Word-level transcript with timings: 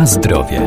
Na 0.00 0.06
zdrowie. 0.06 0.60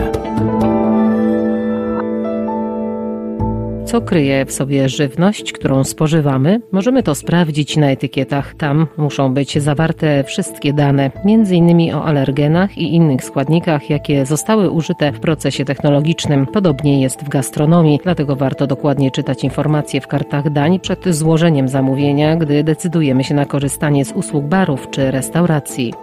Co 3.85 4.01
kryje 4.01 4.45
w 4.45 4.51
sobie 4.51 4.89
żywność, 4.89 5.53
którą 5.53 5.83
spożywamy? 5.83 6.61
Możemy 6.71 7.03
to 7.03 7.15
sprawdzić 7.15 7.77
na 7.77 7.91
etykietach. 7.91 8.55
Tam 8.55 8.87
muszą 8.97 9.33
być 9.33 9.61
zawarte 9.61 10.23
wszystkie 10.23 10.73
dane, 10.73 11.11
m.in. 11.25 11.95
o 11.95 12.05
alergenach 12.05 12.77
i 12.77 12.95
innych 12.95 13.23
składnikach, 13.23 13.89
jakie 13.89 14.25
zostały 14.25 14.69
użyte 14.69 15.11
w 15.11 15.19
procesie 15.19 15.65
technologicznym. 15.65 16.45
Podobnie 16.45 17.01
jest 17.01 17.23
w 17.23 17.29
gastronomii, 17.29 17.99
dlatego 18.03 18.35
warto 18.35 18.67
dokładnie 18.67 19.11
czytać 19.11 19.43
informacje 19.43 20.01
w 20.01 20.07
kartach 20.07 20.49
dań 20.49 20.79
przed 20.79 21.15
złożeniem 21.15 21.67
zamówienia, 21.67 22.35
gdy 22.35 22.63
decydujemy 22.63 23.23
się 23.23 23.35
na 23.35 23.45
korzystanie 23.45 24.05
z 24.05 24.11
usług 24.11 24.45
barów 24.45 24.89
czy 24.91 25.11
restauracji. 25.11 25.93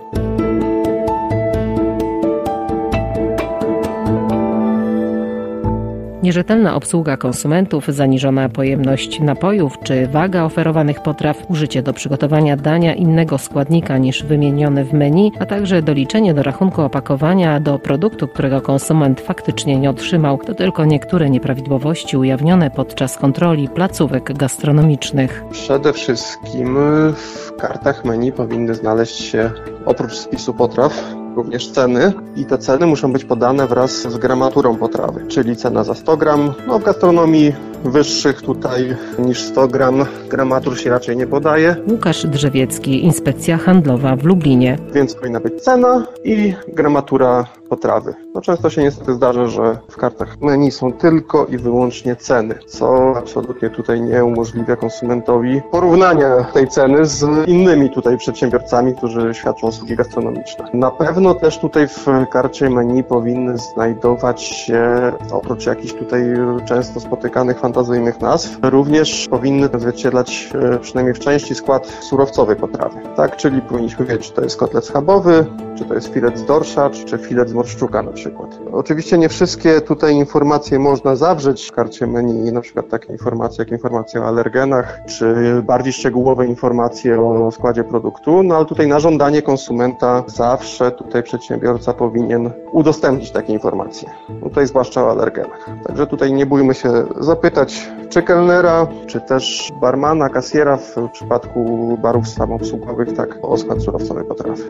Nierzetelna 6.22 6.74
obsługa 6.74 7.16
konsumentów, 7.16 7.86
zaniżona 7.88 8.48
pojemność 8.48 9.20
napojów 9.20 9.78
czy 9.82 10.06
waga 10.06 10.44
oferowanych 10.44 11.02
potraw, 11.02 11.50
użycie 11.50 11.82
do 11.82 11.92
przygotowania 11.92 12.56
dania 12.56 12.94
innego 12.94 13.38
składnika 13.38 13.98
niż 13.98 14.24
wymieniony 14.24 14.84
w 14.84 14.92
menu, 14.92 15.32
a 15.40 15.46
także 15.46 15.82
doliczenie 15.82 16.34
do 16.34 16.42
rachunku 16.42 16.82
opakowania 16.82 17.60
do 17.60 17.78
produktu, 17.78 18.28
którego 18.28 18.60
konsument 18.60 19.20
faktycznie 19.20 19.78
nie 19.78 19.90
otrzymał, 19.90 20.38
to 20.38 20.54
tylko 20.54 20.84
niektóre 20.84 21.30
nieprawidłowości 21.30 22.16
ujawnione 22.16 22.70
podczas 22.70 23.18
kontroli 23.18 23.68
placówek 23.68 24.32
gastronomicznych. 24.32 25.44
Przede 25.50 25.92
wszystkim 25.92 26.76
w 27.14 27.52
kartach 27.58 28.04
menu 28.04 28.32
powinny 28.32 28.74
znaleźć 28.74 29.20
się 29.20 29.50
oprócz 29.86 30.14
spisu 30.14 30.54
potraw 30.54 31.19
również 31.36 31.70
ceny 31.70 32.12
i 32.36 32.44
te 32.44 32.58
ceny 32.58 32.86
muszą 32.86 33.12
być 33.12 33.24
podane 33.24 33.66
wraz 33.66 33.90
z 33.90 34.18
gramaturą 34.18 34.76
potrawy, 34.76 35.24
czyli 35.28 35.56
cena 35.56 35.84
za 35.84 35.94
100 35.94 36.16
gram. 36.16 36.52
No 36.66 36.78
w 36.78 36.84
gastronomii 36.84 37.52
wyższych 37.84 38.42
tutaj 38.42 38.96
niż 39.18 39.42
100 39.42 39.68
gram 39.68 40.04
gramatur 40.28 40.78
się 40.80 40.90
raczej 40.90 41.16
nie 41.16 41.26
podaje. 41.26 41.76
Łukasz 41.90 42.26
Drzewiecki, 42.26 43.04
Inspekcja 43.04 43.58
Handlowa 43.58 44.16
w 44.16 44.24
Lublinie. 44.24 44.78
Więc 44.94 45.14
powinna 45.14 45.40
być 45.40 45.62
cena 45.62 46.06
i 46.24 46.54
gramatura 46.68 47.46
potrawy. 47.70 48.14
No 48.34 48.40
często 48.40 48.70
się 48.70 48.82
niestety 48.82 49.14
zdarza, 49.14 49.46
że 49.46 49.78
w 49.88 49.96
kartach 49.96 50.40
menu 50.40 50.70
są 50.70 50.92
tylko 50.92 51.46
i 51.46 51.58
wyłącznie 51.58 52.16
ceny, 52.16 52.54
co 52.66 53.14
absolutnie 53.16 53.70
tutaj 53.70 54.00
nie 54.00 54.24
umożliwia 54.24 54.76
konsumentowi 54.76 55.62
porównania 55.70 56.44
tej 56.44 56.68
ceny 56.68 57.06
z 57.06 57.48
innymi 57.48 57.90
tutaj 57.90 58.18
przedsiębiorcami, 58.18 58.94
którzy 58.96 59.34
świadczą 59.34 59.66
usługi 59.66 59.96
gastronomiczne. 59.96 60.64
Na 60.74 60.90
pewno 60.90 61.34
też 61.34 61.58
tutaj 61.58 61.88
w 61.88 62.06
karcie 62.30 62.70
menu 62.70 63.04
powinny 63.04 63.58
znajdować 63.58 64.42
się, 64.42 65.12
oprócz 65.32 65.66
jakichś 65.66 65.94
tutaj 65.94 66.22
często 66.64 67.00
spotykanych 67.00 67.58
fantazyjnych 67.58 68.20
nazw, 68.20 68.58
również 68.62 69.28
powinny 69.30 69.70
odzwierciedlać 69.72 70.50
e, 70.54 70.78
przynajmniej 70.78 71.14
w 71.14 71.18
części 71.18 71.54
skład 71.54 71.86
surowcowy 71.86 72.56
potrawy. 72.56 73.00
Tak, 73.16 73.36
czyli 73.36 73.60
powinniśmy 73.60 74.06
wiedzieć, 74.06 74.26
czy 74.26 74.32
to 74.32 74.42
jest 74.42 74.56
kotlet 74.56 74.84
schabowy, 74.84 75.46
czy 75.78 75.84
to 75.84 75.94
jest 75.94 76.08
filet 76.14 76.38
z 76.38 76.44
dorsza, 76.44 76.90
czy 76.90 77.18
filet 77.18 77.48
z 77.48 77.52
morszczuka 77.60 78.02
na 78.02 78.12
przykład. 78.12 78.58
Oczywiście 78.72 79.18
nie 79.18 79.28
wszystkie 79.28 79.80
tutaj 79.80 80.14
informacje 80.14 80.78
można 80.78 81.16
zawrzeć 81.16 81.68
w 81.68 81.72
karcie 81.72 82.06
menu, 82.06 82.52
na 82.52 82.60
przykład 82.60 82.88
takie 82.88 83.12
informacje 83.12 83.64
jak 83.64 83.72
informacje 83.72 84.22
o 84.22 84.24
alergenach, 84.24 85.00
czy 85.06 85.34
bardziej 85.66 85.92
szczegółowe 85.92 86.46
informacje 86.46 87.20
o 87.20 87.50
składzie 87.50 87.84
produktu, 87.84 88.42
no 88.42 88.56
ale 88.56 88.64
tutaj 88.64 88.88
na 88.88 89.00
żądanie 89.00 89.42
konsumenta 89.42 90.24
zawsze 90.26 90.90
tutaj 90.90 91.22
przedsiębiorca 91.22 91.92
powinien 91.92 92.50
udostępnić 92.72 93.30
takie 93.30 93.52
informacje. 93.52 94.08
No 94.28 94.48
tutaj 94.48 94.66
zwłaszcza 94.66 95.04
o 95.04 95.10
alergenach. 95.10 95.70
Także 95.86 96.06
tutaj 96.06 96.32
nie 96.32 96.46
bójmy 96.46 96.74
się 96.74 96.90
zapytać, 97.20 97.90
czy 98.08 98.22
kelnera, 98.22 98.86
czy 99.06 99.20
też 99.20 99.72
barmana, 99.80 100.28
kasjera 100.28 100.76
w 100.76 100.96
przypadku 101.12 101.98
barów 102.02 102.28
samoobsługowych, 102.28 103.12
tak 103.12 103.38
o 103.42 103.56
skład 103.56 103.82
surowcowy 103.82 104.24
potrawy. 104.24 104.62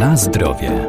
Na 0.00 0.16
zdrowie. 0.16 0.88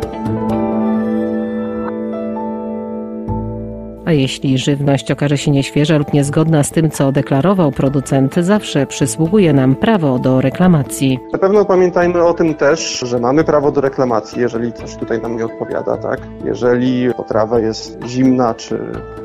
A 4.12 4.14
jeśli 4.14 4.58
żywność 4.58 5.12
okaże 5.12 5.38
się 5.38 5.52
nieświeża 5.52 5.98
lub 5.98 6.14
niezgodna 6.14 6.64
z 6.64 6.72
tym, 6.72 6.92
co 6.92 7.12
deklarował 7.12 7.72
producent, 7.72 8.36
zawsze 8.36 8.86
przysługuje 8.86 9.54
nam 9.54 9.76
prawo 9.76 10.20
do 10.20 10.42
reklamacji. 10.42 11.20
Na 11.34 11.40
pewno 11.40 11.66
pamiętajmy 11.66 12.24
o 12.24 12.34
tym 12.34 12.54
też, 12.54 13.00
że 13.00 13.20
mamy 13.20 13.44
prawo 13.44 13.72
do 13.72 13.82
reklamacji, 13.82 14.42
jeżeli 14.42 14.74
coś 14.74 14.96
tutaj 14.96 15.22
nam 15.22 15.38
nie 15.38 15.46
odpowiada, 15.46 15.98
tak? 15.98 16.20
Jeżeli 16.46 17.14
potrawa 17.14 17.60
jest 17.60 18.00
zimna 18.08 18.54
czy 18.54 18.80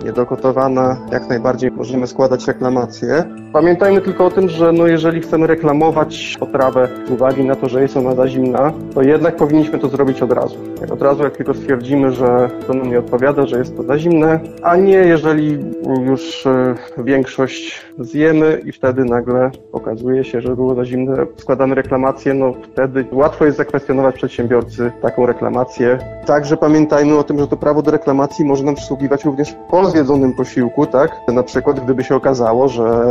niedogotowana, 0.05 0.97
jak 1.13 1.29
najbardziej 1.29 1.71
możemy 1.71 2.07
składać 2.07 2.47
reklamację. 2.47 3.25
Pamiętajmy 3.53 4.01
tylko 4.01 4.27
o 4.27 4.31
tym, 4.31 4.49
że 4.49 4.73
no 4.73 4.87
jeżeli 4.87 5.21
chcemy 5.21 5.47
reklamować 5.47 6.37
potrawę 6.41 6.89
z 7.09 7.11
uwagi 7.11 7.45
na 7.45 7.55
to, 7.55 7.69
że 7.69 7.83
jest 7.83 7.97
ona 7.97 8.15
za 8.15 8.29
zimna, 8.29 8.73
to 8.95 9.03
jednak 9.03 9.37
powinniśmy 9.37 9.79
to 9.79 9.89
zrobić 9.89 10.23
od 10.23 10.33
razu. 10.33 10.57
Od 10.93 11.03
razu, 11.03 11.23
jak 11.23 11.37
tylko 11.37 11.55
stwierdzimy, 11.55 12.13
że 12.13 12.51
to 12.67 12.75
nam 12.75 12.91
nie 12.91 12.99
odpowiada, 12.99 13.47
że 13.47 13.59
jest 13.59 13.77
to 13.77 13.83
za 13.83 13.99
zimne, 13.99 14.41
a 14.63 14.75
nie 14.76 14.98
jeżeli 14.98 15.59
już 16.06 16.47
e, 16.47 16.75
większość 16.98 17.87
zjemy 17.98 18.60
i 18.64 18.72
wtedy 18.72 19.04
nagle 19.04 19.50
okazuje 19.72 20.25
się, 20.25 20.41
że 20.41 20.56
było 20.56 20.75
za 20.75 20.84
zimne, 20.84 21.26
składamy 21.37 21.75
reklamację, 21.75 22.34
no 22.34 22.54
wtedy 22.72 23.04
łatwo 23.12 23.44
jest 23.44 23.56
zakwestionować 23.56 24.14
przedsiębiorcy 24.14 24.92
taką 25.03 25.26
reklamację. 25.26 25.98
Także 26.26 26.56
pamiętajmy 26.56 27.19
o 27.19 27.25
tym, 27.25 27.38
że 27.38 27.48
to 27.48 27.56
prawo 27.56 27.82
do 27.82 27.91
reklamacji 27.91 28.44
może 28.44 28.64
nam 28.64 28.75
przysługiwać 28.75 29.25
również 29.25 29.54
po 29.70 29.91
zjedzonym 29.91 30.34
posiłku, 30.34 30.87
tak? 30.87 31.10
Na 31.28 31.43
przykład 31.43 31.81
gdyby 31.81 32.04
się 32.04 32.16
okazało, 32.16 32.69
że 32.69 33.06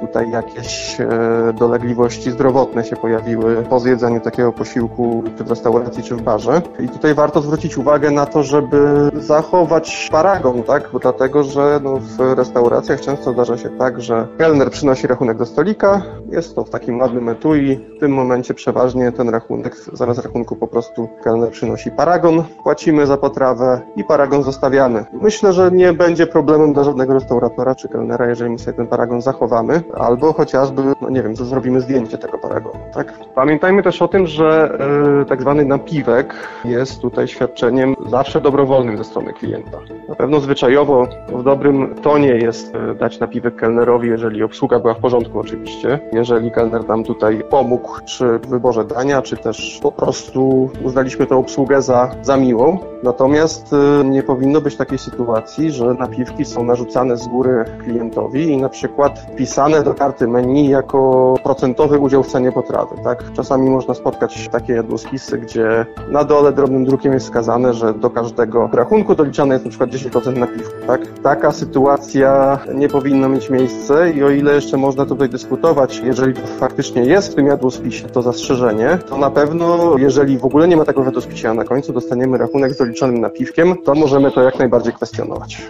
tutaj 0.00 0.30
jakieś 0.30 1.00
e, 1.00 1.08
dolegliwości 1.52 2.30
zdrowotne 2.30 2.84
się 2.84 2.96
pojawiły 2.96 3.56
po 3.62 3.80
zjedzeniu 3.80 4.20
takiego 4.20 4.52
posiłku 4.52 5.24
czy 5.38 5.44
w 5.44 5.50
restauracji, 5.50 6.02
czy 6.02 6.14
w 6.14 6.22
barze. 6.22 6.62
I 6.80 6.88
tutaj 6.88 7.14
warto 7.14 7.40
zwrócić 7.40 7.78
uwagę 7.78 8.10
na 8.10 8.26
to, 8.26 8.42
żeby 8.42 9.10
zachować 9.14 10.08
paragon, 10.12 10.62
tak? 10.62 10.88
Bo 10.92 10.99
dlatego, 11.02 11.44
że 11.44 11.80
no, 11.82 11.98
w 11.98 12.34
restauracjach 12.34 13.00
często 13.00 13.32
zdarza 13.32 13.58
się 13.58 13.68
tak, 13.68 14.00
że 14.00 14.26
kelner 14.38 14.70
przynosi 14.70 15.06
rachunek 15.06 15.38
do 15.38 15.46
stolika, 15.46 16.02
jest 16.30 16.54
to 16.54 16.64
w 16.64 16.70
takim 16.70 17.00
ładnym 17.00 17.28
etui. 17.28 17.76
W 17.96 18.00
tym 18.00 18.12
momencie 18.12 18.54
przeważnie 18.54 19.12
ten 19.12 19.28
rachunek, 19.28 19.76
zamiast 19.92 20.24
rachunku 20.24 20.56
po 20.56 20.66
prostu 20.66 21.08
kelner 21.22 21.50
przynosi 21.50 21.90
paragon, 21.90 22.44
płacimy 22.62 23.06
za 23.06 23.16
potrawę 23.16 23.80
i 23.96 24.04
paragon 24.04 24.42
zostawiamy. 24.42 25.04
Myślę, 25.12 25.52
że 25.52 25.70
nie 25.70 25.92
będzie 25.92 26.26
problemem 26.26 26.72
dla 26.72 26.84
żadnego 26.84 27.14
restauratora 27.14 27.74
czy 27.74 27.88
kelnera, 27.88 28.28
jeżeli 28.28 28.50
my 28.50 28.58
sobie 28.58 28.76
ten 28.76 28.86
paragon 28.86 29.22
zachowamy, 29.22 29.82
albo 29.94 30.32
chociażby, 30.32 30.82
no 31.00 31.10
nie 31.10 31.22
wiem, 31.22 31.36
zrobimy 31.36 31.80
zdjęcie 31.80 32.18
tego 32.18 32.38
paragonu, 32.38 32.78
tak? 32.94 33.12
Pamiętajmy 33.34 33.82
też 33.82 34.02
o 34.02 34.08
tym, 34.08 34.26
że 34.26 34.78
yy, 35.18 35.24
tak 35.24 35.40
zwany 35.40 35.64
napiwek 35.64 36.34
jest 36.64 37.00
tutaj 37.00 37.28
świadczeniem 37.28 37.96
zawsze 38.08 38.40
dobrowolnym 38.40 38.98
ze 38.98 39.04
strony 39.04 39.32
klienta. 39.32 39.78
Na 40.08 40.14
pewno 40.14 40.40
zwyczajowo 40.40 41.06
w 41.28 41.42
dobrym 41.42 41.94
tonie 41.94 42.28
jest 42.28 42.74
e, 42.74 42.94
dać 42.94 43.20
napiwek 43.20 43.56
kelnerowi, 43.56 44.08
jeżeli 44.08 44.42
obsługa 44.42 44.78
była 44.78 44.94
w 44.94 44.98
porządku 44.98 45.38
oczywiście. 45.38 45.98
Jeżeli 46.20 46.50
kelner 46.50 46.88
nam 46.88 47.04
tutaj 47.04 47.42
pomógł 47.50 48.04
przy 48.04 48.38
wyborze 48.38 48.84
dania, 48.84 49.22
czy 49.22 49.36
też 49.36 49.78
po 49.82 49.92
prostu 49.92 50.70
uznaliśmy 50.84 51.26
tę 51.26 51.36
obsługę 51.36 51.82
za, 51.82 52.10
za 52.22 52.36
miłą. 52.36 52.78
Natomiast 53.02 53.72
e, 53.72 54.04
nie 54.04 54.22
powinno 54.22 54.60
być 54.60 54.76
takiej 54.76 54.98
sytuacji, 54.98 55.72
że 55.72 55.94
napiwki 55.94 56.44
są 56.44 56.64
narzucane 56.64 57.16
z 57.16 57.28
góry 57.28 57.64
klientowi 57.84 58.44
i 58.52 58.56
na 58.56 58.68
przykład 58.68 59.18
wpisane 59.32 59.82
do 59.82 59.94
karty 59.94 60.28
menu 60.28 60.68
jako 60.68 61.34
procentowy 61.42 61.98
udział 61.98 62.22
w 62.22 62.26
cenie 62.26 62.52
potrawy. 62.52 62.96
Tak? 63.04 63.32
Czasami 63.32 63.70
można 63.70 63.94
spotkać 63.94 64.48
takie 64.48 64.72
jadłospisy, 64.72 65.38
gdzie 65.38 65.86
na 66.08 66.24
dole 66.24 66.52
drobnym 66.52 66.84
drukiem 66.84 67.12
jest 67.12 67.26
wskazane, 67.26 67.74
że 67.74 67.94
do 67.94 68.10
każdego 68.10 68.70
rachunku 68.72 69.14
doliczane 69.14 69.54
jest 69.54 69.64
na 69.64 69.70
przykład 69.70 69.90
10% 69.90 70.36
napiwku. 70.36 70.86
Tak? 70.86 71.00
Taka 71.22 71.52
sytuacja 71.52 72.58
nie 72.74 72.88
powinna 72.88 73.28
mieć 73.28 73.50
miejsca 73.50 74.06
i 74.06 74.22
o 74.22 74.30
ile 74.30 74.54
jeszcze 74.54 74.76
można 74.76 75.06
tutaj 75.06 75.28
dyskutować, 75.28 76.00
jeżeli 76.04 76.34
to 76.34 76.46
faktycznie 76.46 77.04
jest 77.04 77.32
w 77.32 77.34
tym 77.34 77.46
jadłospisie 77.46 78.08
to 78.08 78.22
zastrzeżenie, 78.22 78.98
to 79.08 79.18
na 79.18 79.30
pewno, 79.30 79.96
jeżeli 79.98 80.38
w 80.38 80.44
ogóle 80.44 80.68
nie 80.68 80.76
ma 80.76 80.84
tego 80.84 81.02
w 81.02 81.06
jadłospisie, 81.06 81.50
a 81.50 81.54
na 81.54 81.64
końcu 81.64 81.92
dostaniemy 81.92 82.38
rachunek 82.38 82.74
z 82.74 82.89
doliczonym 82.90 83.20
napiwkiem, 83.20 83.76
to 83.84 83.94
możemy 83.94 84.30
to 84.30 84.42
jak 84.42 84.58
najbardziej 84.58 84.92
kwestionować. 84.92 85.62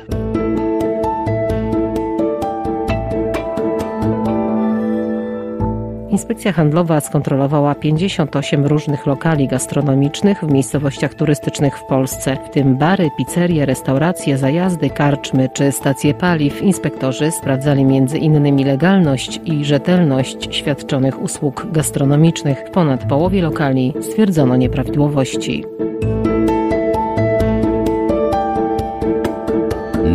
Inspekcja 6.10 6.52
Handlowa 6.52 7.00
skontrolowała 7.00 7.74
58 7.74 8.66
różnych 8.66 9.06
lokali 9.06 9.48
gastronomicznych 9.48 10.44
w 10.44 10.52
miejscowościach 10.52 11.14
turystycznych 11.14 11.78
w 11.78 11.84
Polsce, 11.84 12.36
w 12.46 12.50
tym 12.50 12.76
bary, 12.78 13.10
pizzerie, 13.18 13.66
restauracje, 13.66 14.38
zajazdy, 14.38 14.90
karczmy 14.90 15.48
czy 15.54 15.72
stacje 15.72 16.14
paliw. 16.14 16.62
Inspektorzy 16.62 17.30
sprawdzali 17.30 17.82
innymi 18.20 18.64
legalność 18.64 19.40
i 19.44 19.64
rzetelność 19.64 20.56
świadczonych 20.56 21.22
usług 21.22 21.66
gastronomicznych. 21.72 22.58
W 22.68 22.70
ponad 22.70 23.08
połowie 23.08 23.42
lokali 23.42 23.94
stwierdzono 24.00 24.56
nieprawidłowości. 24.56 25.64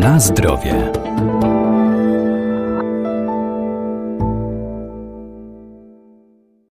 Na 0.05 0.19
zdrowie. 0.19 0.94